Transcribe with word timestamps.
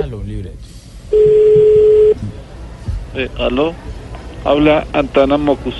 Léalo 0.00 0.16
un 0.16 0.28
libreto. 0.28 0.56
Eh, 3.14 3.28
aló, 3.38 3.74
habla 4.46 4.86
Antana 4.94 5.36
Mocus, 5.36 5.74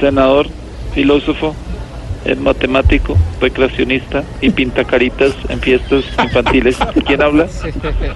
senador, 0.00 0.48
filósofo, 0.92 1.54
eh, 2.26 2.34
matemático, 2.34 3.16
recreacionista 3.40 4.22
y 4.42 4.50
pinta 4.50 4.84
caritas 4.84 5.32
en 5.48 5.60
fiestas 5.60 6.04
infantiles. 6.22 6.76
¿Quién 7.06 7.22
habla? 7.22 7.46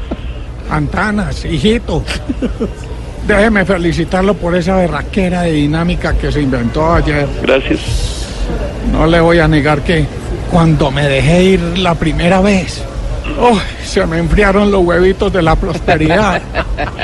Antanas, 0.70 1.46
hijito. 1.46 2.04
Déjeme 3.26 3.64
felicitarlo 3.64 4.34
por 4.34 4.54
esa 4.54 4.76
berraquera 4.76 5.42
de 5.42 5.52
dinámica 5.52 6.12
que 6.14 6.30
se 6.30 6.42
inventó 6.42 6.92
ayer. 6.92 7.26
Gracias. 7.40 8.28
No 8.92 9.06
le 9.06 9.18
voy 9.20 9.38
a 9.38 9.48
negar 9.48 9.80
que 9.82 10.04
cuando 10.50 10.90
me 10.90 11.08
dejé 11.08 11.44
ir 11.44 11.78
la 11.78 11.94
primera 11.94 12.42
vez, 12.42 12.84
¡uy! 13.38 13.60
se 13.84 14.04
me 14.06 14.18
enfriaron 14.18 14.70
los 14.70 14.84
huevitos 14.84 15.32
de 15.32 15.42
la 15.42 15.56
prosperidad. 15.56 16.40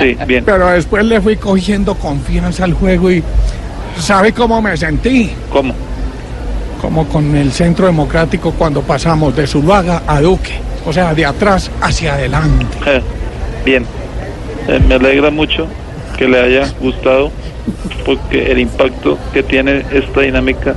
Sí, 0.00 0.16
bien. 0.26 0.44
Pero 0.44 0.68
después 0.68 1.04
le 1.04 1.20
fui 1.20 1.36
cogiendo 1.36 1.94
confianza 1.94 2.64
al 2.64 2.72
juego 2.74 3.10
y 3.10 3.22
¿sabe 3.98 4.32
cómo 4.32 4.60
me 4.62 4.76
sentí? 4.76 5.30
¿Cómo? 5.50 5.74
Como 6.80 7.06
con 7.08 7.34
el 7.36 7.52
Centro 7.52 7.86
Democrático 7.86 8.52
cuando 8.52 8.82
pasamos 8.82 9.34
de 9.34 9.46
Zuluaga 9.46 10.02
a 10.06 10.20
Duque. 10.20 10.52
O 10.86 10.92
sea, 10.92 11.12
de 11.14 11.26
atrás 11.26 11.70
hacia 11.80 12.14
adelante. 12.14 12.66
Eh, 12.86 13.02
Bien. 13.64 13.84
Eh, 14.68 14.80
me 14.86 14.94
alegra 14.94 15.30
mucho 15.30 15.66
que 16.16 16.28
le 16.28 16.40
haya 16.40 16.68
gustado 16.80 17.30
porque 18.04 18.50
el 18.50 18.58
impacto 18.58 19.18
que 19.32 19.42
tiene 19.42 19.84
esta 19.92 20.20
dinámica 20.20 20.74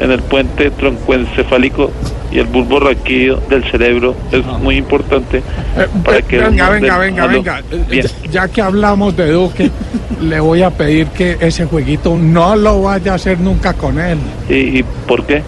en 0.00 0.10
el 0.10 0.20
puente 0.22 0.70
troncoencefálico 0.70 1.90
y 2.34 2.40
el 2.40 2.46
bulbo 2.46 2.80
raquídeo 2.80 3.36
del 3.48 3.62
cerebro 3.70 4.14
es 4.32 4.44
muy 4.44 4.76
importante 4.76 5.38
Eh, 5.38 5.86
para 6.04 6.20
que 6.20 6.38
venga, 6.38 6.68
venga, 6.68 6.98
venga, 6.98 7.26
venga. 7.28 7.58
Eh, 7.70 7.84
Bien. 7.88 8.06
Ya 8.30 8.48
que 8.48 8.60
hablamos 8.60 9.16
de 9.16 9.30
Duque, 9.30 9.70
le 10.20 10.40
voy 10.40 10.62
a 10.62 10.70
pedir 10.70 11.06
que 11.08 11.36
ese 11.40 11.64
jueguito 11.64 12.16
no 12.16 12.56
lo 12.56 12.82
vaya 12.82 13.12
a 13.12 13.14
hacer 13.14 13.38
nunca 13.38 13.72
con 13.72 14.00
él. 14.00 14.18
¿Y, 14.48 14.80
y 14.80 14.84
por 15.06 15.24
qué? 15.24 15.42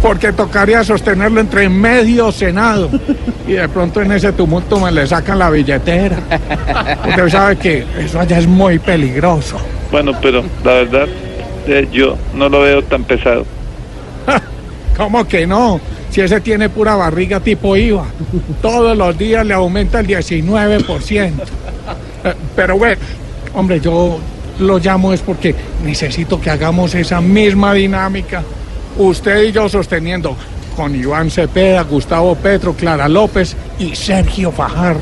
Porque 0.00 0.32
tocaría 0.32 0.82
sostenerlo 0.84 1.40
entre 1.40 1.68
medio 1.68 2.30
Senado. 2.32 2.88
Y 3.46 3.54
de 3.54 3.68
pronto 3.68 4.00
en 4.00 4.12
ese 4.12 4.32
tumulto 4.32 4.78
me 4.78 4.92
le 4.92 5.04
sacan 5.04 5.36
la 5.40 5.50
billetera. 5.50 6.16
Usted 7.08 7.28
sabe 7.28 7.56
que 7.56 7.84
eso 7.98 8.20
allá 8.20 8.38
es 8.38 8.46
muy 8.46 8.78
peligroso. 8.78 9.56
Bueno, 9.90 10.12
pero 10.22 10.44
la 10.64 10.72
verdad 10.74 11.06
eh, 11.66 11.88
yo 11.92 12.16
no 12.34 12.48
lo 12.48 12.60
veo 12.60 12.82
tan 12.84 13.02
pesado. 13.02 13.44
¿Cómo 14.96 15.26
que 15.26 15.46
no? 15.46 15.80
Si 16.10 16.20
ese 16.20 16.40
tiene 16.40 16.68
pura 16.68 16.94
barriga 16.94 17.40
tipo 17.40 17.76
IVA. 17.76 18.04
Todos 18.60 18.96
los 18.96 19.16
días 19.16 19.44
le 19.46 19.54
aumenta 19.54 20.00
el 20.00 20.06
19%. 20.06 21.30
Eh, 22.24 22.34
Pero 22.54 22.78
bueno, 22.78 23.00
hombre, 23.54 23.80
yo 23.80 24.18
lo 24.60 24.78
llamo 24.78 25.12
es 25.12 25.20
porque 25.20 25.54
necesito 25.84 26.40
que 26.40 26.50
hagamos 26.50 26.94
esa 26.94 27.20
misma 27.20 27.74
dinámica. 27.74 28.42
Usted 28.98 29.44
y 29.44 29.52
yo 29.52 29.68
sosteniendo 29.68 30.36
con 30.76 30.94
Iván 30.94 31.30
Cepeda, 31.30 31.82
Gustavo 31.82 32.34
Petro, 32.34 32.74
Clara 32.74 33.08
López 33.08 33.56
y 33.78 33.94
Sergio 33.94 34.52
Fajar. 34.52 34.96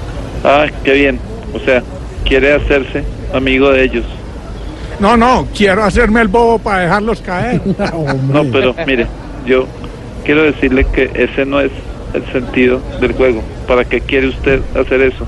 Ah, 0.45 0.67
qué 0.85 0.93
bien. 0.93 1.19
O 1.55 1.59
sea, 1.59 1.83
quiere 2.25 2.55
hacerse 2.55 3.05
amigo 3.35 3.71
de 3.71 3.85
ellos. 3.85 4.05
No, 4.99 5.17
no, 5.17 5.47
quiero 5.57 5.83
hacerme 5.85 6.21
el 6.21 6.29
bobo 6.29 6.59
para 6.59 6.83
dejarlos 6.83 7.21
caer. 7.21 7.61
No, 8.33 8.45
pero 8.53 8.75
mire, 8.87 9.07
yo 9.47 9.67
quiero 10.25 10.43
decirle 10.43 10.85
que 10.93 11.11
ese 11.15 11.45
no 11.45 11.61
es 11.61 11.71
el 12.15 12.25
sentido 12.33 12.81
del 13.01 13.13
juego. 13.13 13.43
¿Para 13.67 13.85
qué 13.85 14.01
quiere 14.01 14.29
usted 14.29 14.61
hacer 14.79 15.01
eso? 15.03 15.27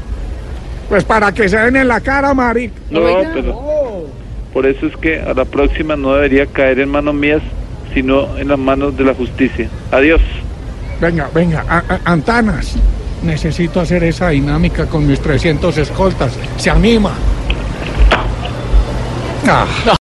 Pues 0.88 1.04
para 1.04 1.32
que 1.32 1.48
se 1.48 1.56
den 1.56 1.76
en 1.76 1.88
la 1.88 2.00
cara, 2.00 2.34
maric. 2.34 2.72
No, 2.90 3.00
pero 3.34 4.06
por 4.52 4.66
eso 4.66 4.86
es 4.86 4.96
que 4.96 5.20
a 5.20 5.32
la 5.32 5.44
próxima 5.44 5.96
no 5.96 6.14
debería 6.14 6.46
caer 6.46 6.80
en 6.80 6.90
manos 6.90 7.14
mías, 7.14 7.40
sino 7.94 8.36
en 8.38 8.48
las 8.48 8.58
manos 8.58 8.97
de 8.97 9.04
la 9.04 9.14
justicia. 9.14 9.69
Adiós. 9.91 10.20
Venga, 11.00 11.28
venga, 11.34 11.64
a- 11.69 11.78
a- 11.94 12.00
Antanas. 12.12 12.75
Necesito 13.22 13.81
hacer 13.81 14.02
esa 14.04 14.31
dinámica 14.31 14.86
con 14.86 15.06
mis 15.06 15.20
300 15.20 15.78
escoltas. 15.78 16.36
¿Se 16.56 16.70
anima? 16.70 17.12
Ah. 19.47 19.97